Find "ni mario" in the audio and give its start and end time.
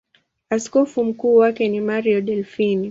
1.67-2.21